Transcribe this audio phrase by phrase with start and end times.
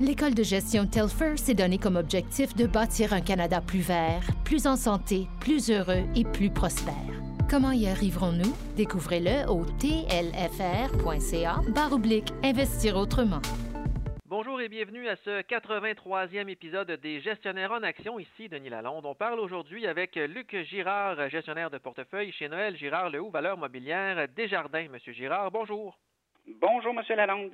[0.00, 4.68] L'école de gestion Telfer s'est donné comme objectif de bâtir un Canada plus vert, plus
[4.68, 6.94] en santé, plus heureux et plus prospère.
[7.50, 8.54] Comment y arriverons-nous?
[8.76, 11.56] Découvrez-le au tlfr.ca
[11.92, 13.42] oblique investir autrement.
[14.26, 18.20] Bonjour et bienvenue à ce 83e épisode des Gestionnaires en Action.
[18.20, 19.04] Ici Denis Lalonde.
[19.04, 23.58] On parle aujourd'hui avec Luc Girard, gestionnaire de portefeuille chez Noël Girard Le Haut Valeur
[23.58, 24.86] Mobilière Desjardins.
[24.92, 25.98] Monsieur Girard, bonjour.
[26.60, 27.50] Bonjour, Monsieur Lalonde.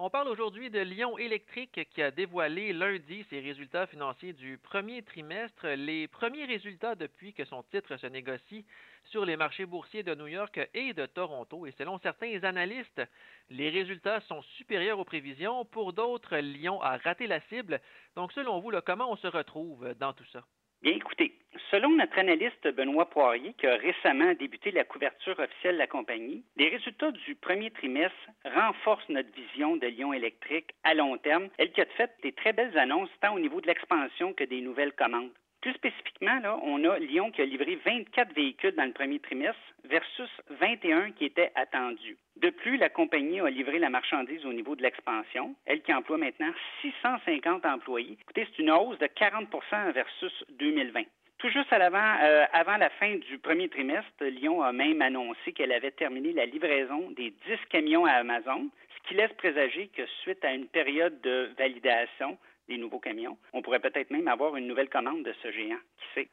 [0.00, 5.02] On parle aujourd'hui de Lyon Électrique qui a dévoilé lundi ses résultats financiers du premier
[5.02, 8.64] trimestre, les premiers résultats depuis que son titre se négocie
[9.06, 11.66] sur les marchés boursiers de New York et de Toronto.
[11.66, 13.02] Et selon certains analystes,
[13.50, 15.64] les résultats sont supérieurs aux prévisions.
[15.64, 17.80] Pour d'autres, Lyon a raté la cible.
[18.14, 20.44] Donc, selon vous, comment on se retrouve dans tout ça?
[20.80, 21.37] Bien, écoutez,
[21.70, 26.42] selon notre analyste Benoît Poirier, qui a récemment débuté la couverture officielle de la compagnie,
[26.56, 31.72] les résultats du premier trimestre renforcent notre vision de Lyon électrique à long terme, elle
[31.72, 34.92] qui a fait des très belles annonces tant au niveau de l'expansion que des nouvelles
[34.92, 35.30] commandes.
[35.60, 39.60] Plus spécifiquement, là, on a Lyon qui a livré 24 véhicules dans le premier trimestre
[39.84, 42.16] versus 21 qui étaient attendus.
[42.36, 46.18] De plus, la compagnie a livré la marchandise au niveau de l'expansion, elle qui emploie
[46.18, 48.16] maintenant 650 employés.
[48.22, 51.02] Écoutez, c'est une hausse de 40% versus 2020.
[51.38, 55.70] Tout juste à euh, avant la fin du premier trimestre, Lyon a même annoncé qu'elle
[55.70, 60.44] avait terminé la livraison des 10 camions à Amazon, ce qui laisse présager que suite
[60.44, 63.38] à une période de validation, des nouveaux camions.
[63.52, 66.28] On pourrait peut-être même avoir une nouvelle commande de ce géant, qui sait?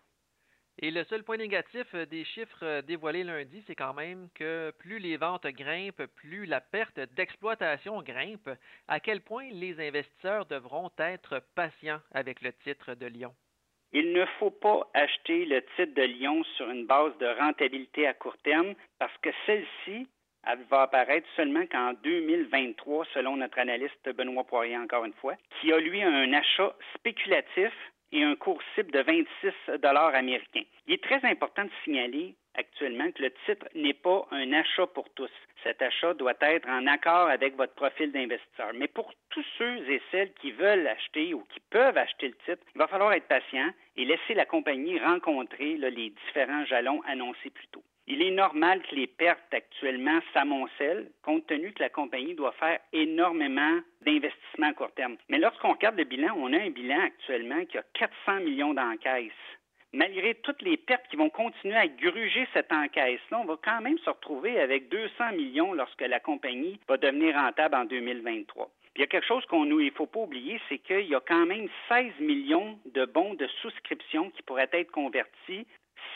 [0.79, 4.73] Et le seul point négatif euh, des chiffres euh, dévoilés lundi, c'est quand même que
[4.79, 8.49] plus les ventes grimpent, plus la perte d'exploitation grimpe.
[8.87, 13.35] À quel point les investisseurs devront être patients avec le titre de Lyon?
[13.93, 18.13] Il ne faut pas acheter le titre de Lyon sur une base de rentabilité à
[18.13, 20.07] court terme parce que celle-ci
[20.47, 25.73] elle va apparaître seulement qu'en 2023, selon notre analyste Benoît Poirier, encore une fois, qui
[25.73, 27.73] a lui un achat spéculatif
[28.15, 30.63] et un cours cible de 26 dollars américains.
[30.87, 35.09] Il est très important de signaler actuellement que le titre n'est pas un achat pour
[35.15, 35.31] tous.
[35.63, 38.71] Cet achat doit être en accord avec votre profil d'investisseur.
[38.75, 42.65] Mais pour tous ceux et celles qui veulent acheter ou qui peuvent acheter le titre,
[42.73, 47.67] il va falloir être patient et laisser la compagnie rencontrer les différents jalons annoncés plus
[47.67, 47.83] tôt.
[48.07, 52.79] Il est normal que les pertes actuellement s'amoncellent, compte tenu que la compagnie doit faire
[52.93, 55.17] énormément d'investissements à court terme.
[55.27, 59.31] Mais lorsqu'on regarde le bilan, on a un bilan actuellement qui a 400 millions d'encaisses.
[59.91, 63.97] Malgré toutes les pertes qui vont continuer à gruger cette encaisse-là, on va quand même
[63.99, 68.69] se retrouver avec 200 millions lorsque la compagnie va devenir rentable en 2023.
[68.95, 71.19] Il y a quelque chose qu'on nous, il faut pas oublier, c'est qu'il y a
[71.19, 75.67] quand même 16 millions de bons de souscription qui pourraient être convertis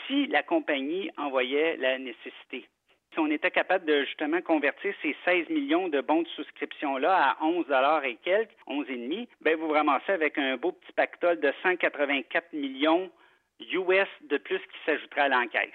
[0.06, 2.66] si la compagnie envoyait la nécessité.
[3.12, 7.44] Si on était capable de justement convertir ces 16 millions de bons de souscription-là à
[7.44, 11.52] 11 dollars et quelques, 11,5, ben vous vous ramassez avec un beau petit pactole de
[11.62, 13.10] 184 millions
[13.58, 15.70] US de plus qui s'ajoutera à l'encaisse.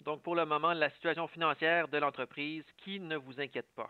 [0.00, 3.88] Donc pour le moment, la situation financière de l'entreprise qui ne vous inquiète pas?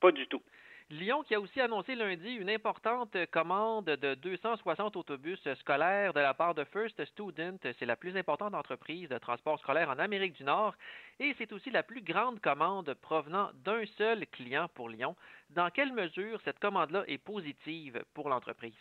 [0.00, 0.42] Pas du tout.
[0.90, 6.32] Lyon qui a aussi annoncé lundi une importante commande de 260 autobus scolaires de la
[6.32, 7.58] part de First Student.
[7.78, 10.74] C'est la plus importante entreprise de transport scolaire en Amérique du Nord
[11.20, 15.14] et c'est aussi la plus grande commande provenant d'un seul client pour Lyon.
[15.50, 18.72] Dans quelle mesure cette commande-là est positive pour l'entreprise?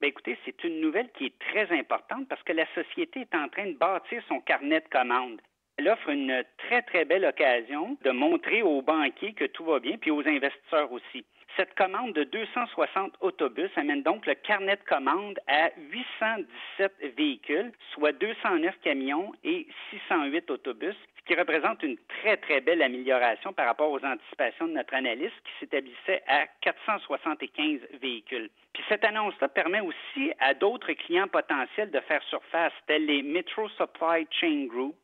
[0.00, 3.50] Bien, écoutez, c'est une nouvelle qui est très importante parce que la société est en
[3.50, 5.42] train de bâtir son carnet de commandes.
[5.80, 9.96] Elle offre une très, très belle occasion de montrer aux banquiers que tout va bien,
[9.96, 11.24] puis aux investisseurs aussi.
[11.56, 18.12] Cette commande de 260 autobus amène donc le carnet de commande à 817 véhicules, soit
[18.12, 23.90] 209 camions et 608 autobus, ce qui représente une très, très belle amélioration par rapport
[23.90, 28.50] aux anticipations de notre analyste qui s'établissait à 475 véhicules.
[28.74, 33.66] Puis cette annonce-là permet aussi à d'autres clients potentiels de faire surface, tels les Metro
[33.70, 34.94] Supply Chain Group,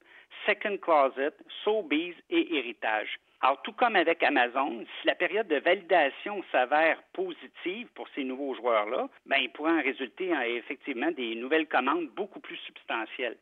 [0.46, 1.32] Second Closet,
[1.64, 3.18] Sobeys et Héritage.
[3.40, 8.54] Alors, tout comme avec Amazon, si la période de validation s'avère positive pour ces nouveaux
[8.54, 13.36] joueurs-là, ben, il pourrait en résulter effectivement des nouvelles commandes beaucoup plus substantielles.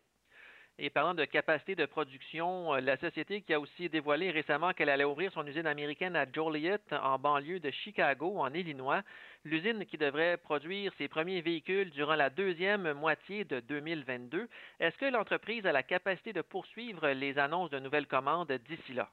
[0.76, 4.88] Et parlant de capacité de production, euh, la société qui a aussi dévoilé récemment qu'elle
[4.88, 9.02] allait ouvrir son usine américaine à Joliet, en banlieue de Chicago, en Illinois,
[9.44, 14.48] l'usine qui devrait produire ses premiers véhicules durant la deuxième moitié de 2022.
[14.80, 19.08] Est-ce que l'entreprise a la capacité de poursuivre les annonces de nouvelles commandes d'ici là?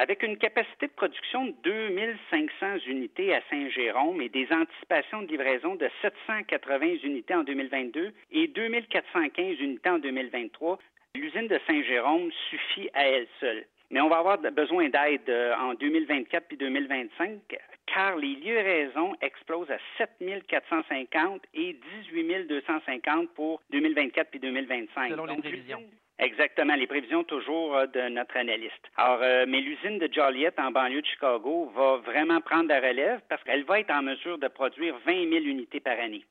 [0.00, 5.74] Avec une capacité de production de 2500 unités à Saint-Jérôme et des anticipations de livraison
[5.74, 10.78] de 780 unités en 2022 et 2415 unités en 2023,
[11.16, 13.64] l'usine de Saint-Jérôme suffit à elle seule.
[13.90, 15.28] Mais on va avoir besoin d'aide
[15.58, 17.40] en 2024 puis 2025
[17.86, 21.76] car les livraisons explosent à 7 450 et
[22.12, 25.10] 18 250 pour 2024 puis 2025.
[25.10, 25.82] Selon les prévisions.
[26.18, 28.90] Exactement, les prévisions toujours euh, de notre analyste.
[28.96, 33.20] Alors, euh, mais l'usine de Joliet en banlieue de Chicago va vraiment prendre la relève
[33.28, 36.24] parce qu'elle va être en mesure de produire 20 000 unités par année.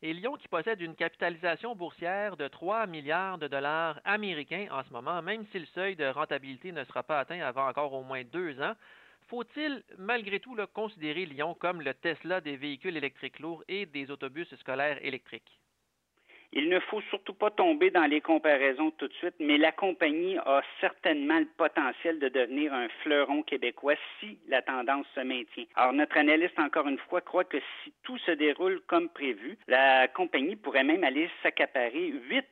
[0.00, 4.92] Et Lyon, qui possède une capitalisation boursière de 3 milliards de dollars américains en ce
[4.92, 8.22] moment, même si le seuil de rentabilité ne sera pas atteint avant encore au moins
[8.24, 8.74] deux ans,
[9.26, 14.48] faut-il malgré tout considérer Lyon comme le Tesla des véhicules électriques lourds et des autobus
[14.54, 15.58] scolaires électriques?
[16.52, 20.38] Il ne faut surtout pas tomber dans les comparaisons tout de suite, mais la compagnie
[20.38, 25.66] a certainement le potentiel de devenir un fleuron québécois si la tendance se maintient.
[25.74, 30.08] Alors, notre analyste, encore une fois, croit que si tout se déroule comme prévu, la
[30.08, 32.46] compagnie pourrait même aller s'accaparer 8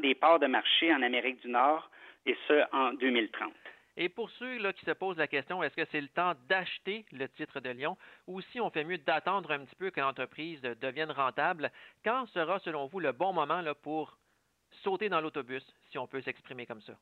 [0.00, 1.90] des parts de marché en Amérique du Nord,
[2.24, 3.52] et ce, en 2030.
[3.96, 7.04] Et pour ceux là, qui se posent la question, est-ce que c'est le temps d'acheter
[7.12, 7.96] le titre de Lyon?
[8.26, 11.70] Ou si on fait mieux d'attendre un petit peu que l'entreprise devienne rentable,
[12.04, 14.16] quand sera selon vous le bon moment là, pour
[14.82, 16.94] sauter dans l'autobus, si on peut s'exprimer comme ça?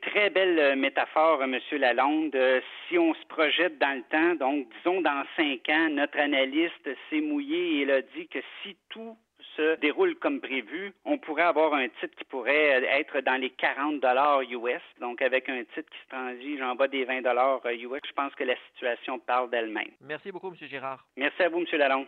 [0.00, 1.58] Très belle euh, métaphore, M.
[1.72, 2.34] Lalonde.
[2.34, 6.88] Euh, si on se projette dans le temps, donc disons dans cinq ans, notre analyste
[7.10, 9.18] s'est mouillé et il a dit que si tout
[9.58, 14.00] se déroule comme prévu, on pourrait avoir un titre qui pourrait être dans les 40
[14.00, 14.82] dollars US.
[15.00, 18.34] Donc, avec un titre qui se transige en bas des 20 dollars US, je pense
[18.36, 19.90] que la situation parle d'elle-même.
[20.00, 20.68] Merci beaucoup, M.
[20.68, 21.04] Girard.
[21.16, 21.66] Merci à vous, M.
[21.72, 22.06] Lalonde.